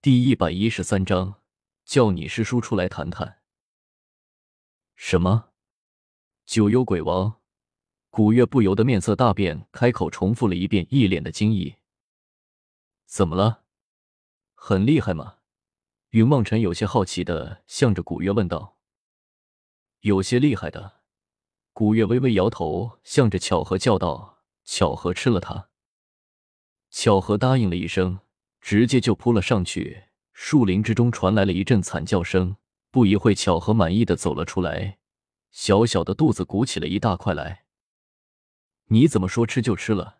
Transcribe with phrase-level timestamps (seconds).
[0.00, 1.40] 第一百一十三章，
[1.84, 3.42] 叫你师叔出来谈谈。
[4.94, 5.48] 什么？
[6.46, 7.40] 九幽鬼王？
[8.08, 11.74] 古月不由得面色大变，开口重复了一遍，一脸的惊异。
[13.06, 13.64] 怎么了？
[14.54, 15.38] 很厉害吗？
[16.10, 18.78] 云梦辰有些好奇的向着古月问道。
[20.02, 21.00] 有些厉害的。
[21.72, 25.70] 古月微微摇头，向着巧合叫道：“巧合吃了他。”
[26.88, 28.20] 巧合答应了一声。
[28.60, 32.56] 直接就扑了上去，树林之中传来了一阵惨叫声。
[32.90, 34.98] 不一会，巧合满意的走了出来，
[35.50, 37.64] 小小的肚子鼓起了一大块来。
[38.86, 40.18] 你怎么说吃就吃了？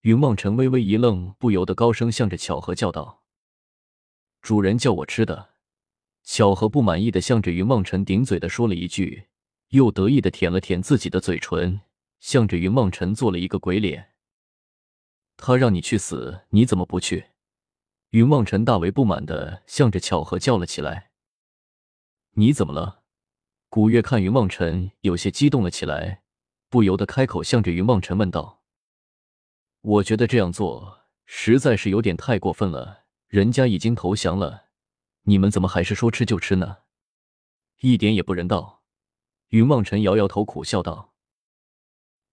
[0.00, 3.22] 云梦辰微微一愣，不由得高声向着巧合叫道
[4.42, 5.54] ：“主人叫我吃的。”
[6.24, 9.28] 巧合不满意的向着云梦辰顶嘴的说了一句，
[9.68, 11.80] 又得意的舔了舔自己的嘴唇，
[12.18, 14.14] 向着云梦辰做了一个鬼脸。
[15.36, 17.26] 他让你去死，你怎么不去？
[18.14, 21.10] 云望尘大为不满的向着巧合叫了起来
[22.38, 23.02] ：“你怎么了？”
[23.68, 26.22] 古月看云望尘有些激动了起来，
[26.68, 28.62] 不由得开口向着云望尘问道
[29.82, 33.06] ：“我觉得这样做实在是有点太过分了。
[33.26, 34.66] 人家已经投降了，
[35.22, 36.76] 你们怎么还是说吃就吃呢？
[37.80, 38.84] 一点也不人道。”
[39.50, 41.14] 云望尘摇摇头，苦笑道：“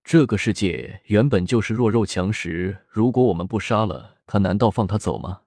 [0.05, 5.42] 这个世界原本就是弱肉强食，如果我们不杀了他，难道放他走吗？”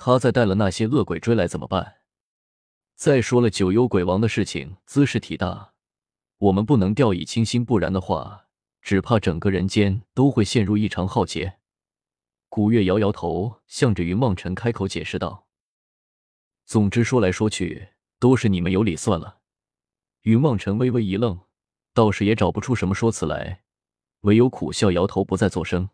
[0.00, 1.96] 他再带了那些恶鬼追来怎么办？
[2.94, 5.72] 再说了，九幽鬼王的事情兹事体大，
[6.38, 8.46] 我们不能掉以轻心，不然的话，
[8.80, 11.58] 只怕整个人间都会陷入一场浩劫。
[12.48, 15.48] 古月摇摇头，向着云梦辰开口解释道
[16.64, 17.88] ：“总之说来说去，
[18.20, 19.40] 都是你们有理算了。”
[20.22, 21.40] 云梦辰微微一愣，
[21.92, 23.64] 倒是也找不出什么说辞来，
[24.20, 25.90] 唯有苦笑摇头，不再作声。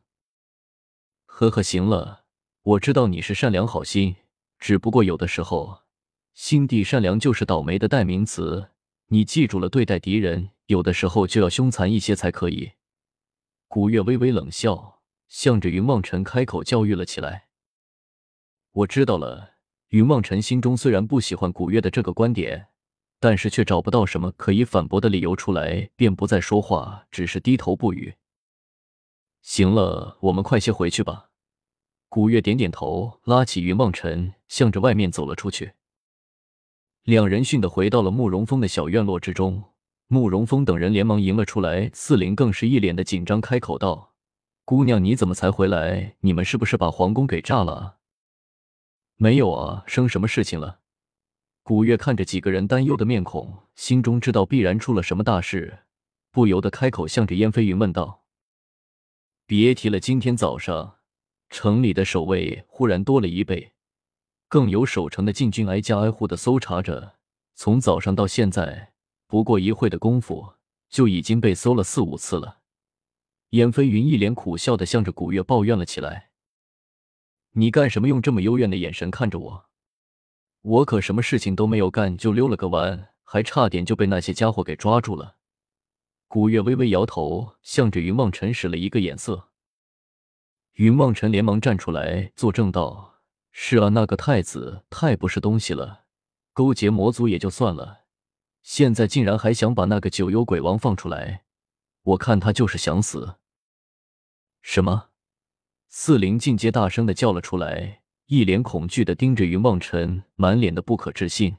[1.25, 2.24] 呵呵，行了。
[2.65, 4.17] 我知道你是善良好心，
[4.59, 5.83] 只不过有的时候，
[6.33, 8.71] 心地善良就是倒霉的代名词。
[9.09, 12.73] 你记住了，对待敌人有的时候就要凶残一些才可以。
[13.69, 17.49] 古月微微冷笑，向着云望尘开口教育了起来。
[18.73, 19.53] 我知道了。
[19.89, 22.69] 云望尘心中虽然不喜欢古月的这个观点，
[23.21, 28.15] 但是却找不到什么可以反驳的理由出来，便不再说话，只是低头不语。
[29.43, 31.29] 行了，我们快些回去吧。
[32.15, 35.73] 古月点点头，拉起云梦尘，向着外面走了出去。
[37.03, 39.65] 两人迅的回到了慕容峰的小院落之中。
[40.07, 44.13] 慕容峰等人连忙迎了出来，四灵更是一脸的紧张，开口道
[44.65, 46.15] ：“姑娘，你怎么才回来？
[46.21, 47.97] 你们是不是把皇宫给炸了
[49.19, 50.79] ？”“没有啊，生什么事情了？”
[51.65, 55.81] 古月看着几个人担忧的面孔，心中知道必然出了什么大事，
[56.31, 58.23] 不由得开口向着燕飞云问道
[59.49, 60.99] ：“别提了，今天早上……”
[61.55, 63.75] 城里的守卫忽然多了一倍，
[64.49, 67.15] 更有守城的禁军挨家挨户的搜查着。
[67.55, 68.93] 从早上到现在，
[69.29, 70.55] 不过一会的功夫，
[70.89, 72.59] 就已经被搜了四五次了。
[73.51, 76.31] 燕飞云一脸苦笑的向着古月抱怨了起来
[77.55, 79.67] ：“你干什么用这么幽怨的眼神看着我？
[80.63, 85.37] 我可什么事情都没有干，就溜了个弯，还差点就被那些家伙给抓住了。”
[86.27, 89.51] 古月微微摇头，向着云望尘使了一个眼色。
[90.75, 93.21] 云望尘连忙站出来作证道
[93.53, 96.07] ：“是啊，那个太子太不是东西了，
[96.53, 98.07] 勾结魔族也就算了，
[98.61, 101.45] 现在竟然还想把那个九幽鬼王放出来，
[102.03, 103.37] 我看他就是想死。”
[104.63, 105.11] 什么？
[105.89, 111.59] 四灵进阶大声的叫了出来，一脸恐惧的盯着云望尘，满脸的不可置信。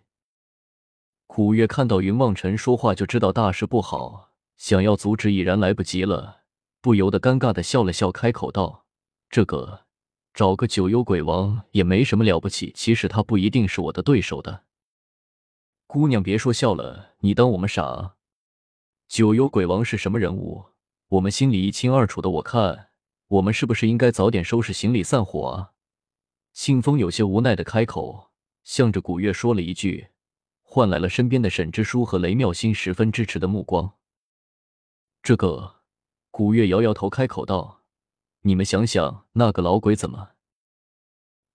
[1.26, 6.42] 古月看到云望尘说话就知道大事不好，想要阻止已然来不及了，
[6.82, 8.85] 不由得尴尬的笑了笑，开口道。
[9.30, 9.86] 这个
[10.34, 14.64] 找个九幽鬼王也没什么了不起，其实他不一定是我的对手的。
[15.88, 18.16] 姑娘，别说笑了，你当我们傻？
[19.08, 20.66] 九幽鬼王是什么人物，
[21.10, 22.30] 我们心里一清二楚的。
[22.30, 22.90] 我看
[23.28, 25.72] 我们是不是应该早点收拾行李散伙啊？
[26.54, 28.32] 信风有些无奈的开口，
[28.64, 30.08] 向着古月说了一句，
[30.64, 33.94] 换来了身边的沈之书和雷妙心十分支持的目光。
[35.22, 35.82] 这个，
[36.32, 37.85] 古月摇摇头，开口道。
[38.48, 40.34] 你们想想，那个老鬼怎么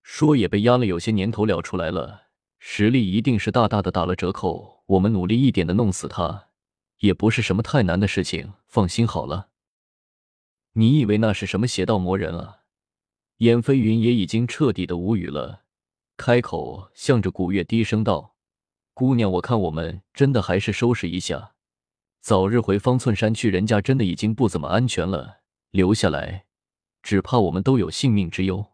[0.02, 2.22] 说也被压了有些年头了出来了，
[2.58, 4.82] 实力一定是大大的打了折扣。
[4.86, 6.48] 我们努力一点的弄死他，
[6.98, 8.54] 也不是什么太难的事情。
[8.66, 9.50] 放心好了。
[10.72, 12.62] 你以为那是什么邪道魔人啊？
[13.36, 15.62] 燕飞云也已经彻底的无语了，
[16.16, 18.34] 开口向着古月低声道
[18.94, 21.52] ：“姑娘，我看我们真的还是收拾一下，
[22.20, 23.48] 早日回方寸山去。
[23.48, 26.46] 人家真的已经不怎么安全了，留下来。”
[27.02, 28.72] 只怕我们都有性命之忧。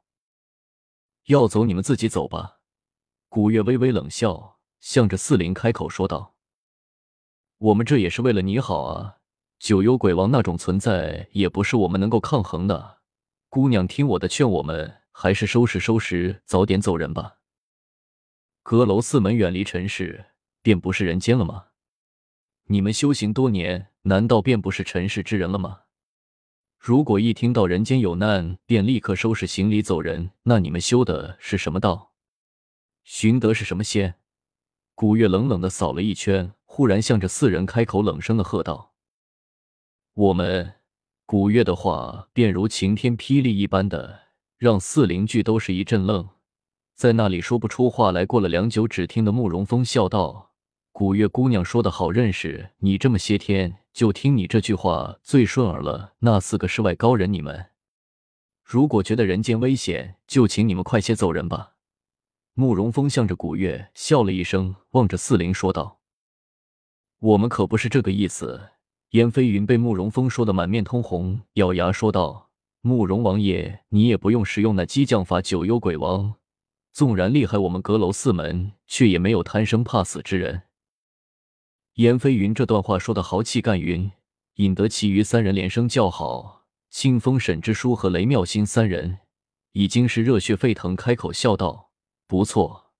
[1.26, 2.60] 要走你们自己走吧。
[3.28, 6.36] 古月微微冷笑，向着四灵开口说道
[7.58, 9.18] ：“我们这也是为了你好啊！
[9.58, 12.98] 九幽鬼王那种存在，也不是我们能够抗衡的。
[13.48, 17.38] 姑娘，听我的劝，我们还是收拾收拾，早点走人吧。
[18.62, 20.32] 阁楼四门远离尘世，
[20.62, 21.66] 便不是人间了吗？
[22.64, 25.82] 你们修行多年，难道便不是尘世之人了吗？”
[26.86, 32.12] 如果一听到人间有难便立刻收拾行李走人，那你们修的是什么道？
[33.02, 34.14] 寻得是什么仙？
[34.94, 38.92] 古月冷冷的扫了一圈，忽然向着四人开口，冷声的喝道
[40.14, 40.74] ：“我们。”
[41.26, 44.20] 古月的话便如晴天霹雳一般的，
[44.56, 46.28] 让四邻居都是一阵愣，
[46.94, 48.24] 在那里说不出话来。
[48.24, 50.52] 过了良久，只听得慕容峰笑道
[50.94, 56.12] ：“古月姑娘说的好认识，你这么些天。”就听你这句话最顺耳了。
[56.18, 57.70] 那四个世外高人，你们
[58.62, 61.76] 如果觉得人间危险，就请你们快些走人吧。
[62.52, 66.00] 慕容峰向着古月笑了一声，望着四灵说道
[67.20, 68.68] ：“我们可不是这个意思。”
[69.12, 72.50] 燕飞云被慕容峰说的满面通红，咬牙说道
[72.82, 75.40] ：“慕容王爷，你也不用使用那激将法。
[75.40, 76.34] 九幽鬼王
[76.92, 80.64] 纵然厉害，我们阁楼四门却也没有贪生怕死之人。”
[81.96, 84.10] 燕飞云这段话说的豪气干云，
[84.56, 86.66] 引得其余三人连声叫好。
[86.90, 89.20] 清风、沈之书和雷妙心三人
[89.72, 91.90] 已经是热血沸腾，开口笑道
[92.28, 92.92] ：“不错，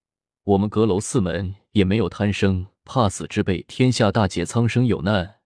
[0.44, 3.62] 我们阁楼四门也没有贪生怕死之辈。
[3.68, 5.40] 天下大劫，苍生有难，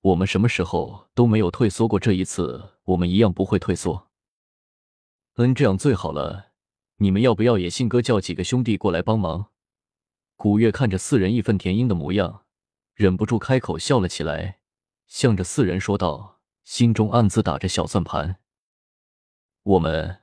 [0.00, 2.00] 我们什么时候都没有退缩过。
[2.00, 4.08] 这一次，我们一样不会退缩。
[5.36, 6.46] 嗯，这样最好了。
[6.96, 9.46] 你们要不要也信哥叫几个兄弟过来帮忙？”
[10.34, 12.42] 古月看着四人义愤填膺的模样。
[12.96, 14.56] 忍不住开口笑了起来，
[15.06, 18.36] 向着四人说道，心中暗自打着小算盘
[19.64, 20.20] ：“我们，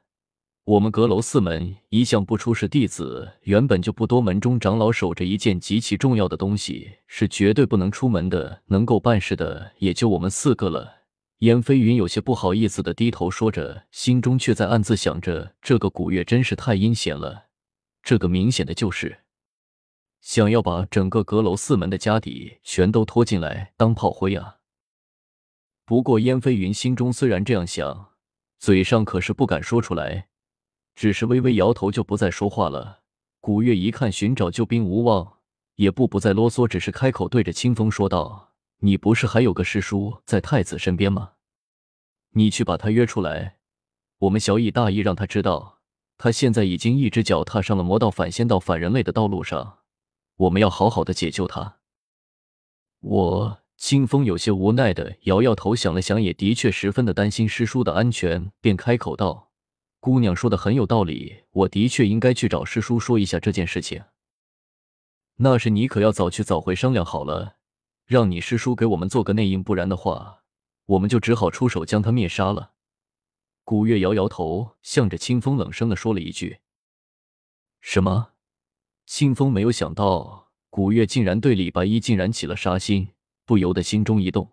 [0.64, 8.64] 我们阁楼四门一向不出事弟子，原本就不多，门中长老守着一件极其重要的东西，是绝对不能出门的。
[8.66, 11.04] 能够办事的也就我们四个了。”
[11.46, 17.50] 燕飞云有些不好意思的低头说着，心中却在暗自想着：这个古月真是太阴险了，
[18.02, 19.23] 这个明显的就是。
[20.24, 24.60] 想要把整个阁楼四门的家底全都拖进来当炮灰啊！
[25.84, 28.14] 不过燕飞云心中虽然这样想，
[28.58, 30.30] 嘴上可是不敢说出来，
[30.96, 33.02] 只是微微摇头就不再说话了。
[33.42, 35.40] 古月一看寻找救兵无望，
[35.76, 41.34] 也不不再啰嗦，只是开口对着清风说道：“你不是还有个师叔在太子身边吗？
[42.32, 43.58] 你去把他约出来，
[44.20, 45.82] 我们小以大义让他知道，
[46.18, 49.80] 他现在已经一只脚踏上了魔道反仙道反人类的道路上。”
[50.36, 51.80] 我们要好好的解救他。
[53.00, 59.52] 我清风有些无奈的摇摇头，想了想，也的确十分的担心师叔的安全，便开口道
[60.00, 64.04] ：“姑娘说的很有道理，我的确应该去找师叔说一下这件事情。
[65.38, 67.58] 那是你可要早去早回商量好了，
[68.06, 70.44] 让你师叔给我们做个内应，不然的话，
[70.86, 72.72] 我们就只好出手将他灭杀了。”
[73.66, 76.60] 古月摇摇头，向着清风冷声的说了一句
[77.82, 78.30] ：“什么？”
[79.06, 83.10] 清风没有想到，古月竟然对李白衣竟然起了杀心，
[83.46, 84.53] 不由得心中一动。